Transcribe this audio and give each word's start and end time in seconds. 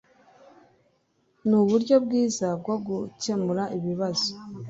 Nuburyo 1.47 1.95
bwiza 2.05 2.47
bwo 2.61 2.75
gukemura 2.85 3.63
ikibazo 3.77 4.29